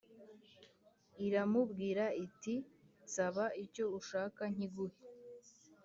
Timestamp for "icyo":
3.63-3.85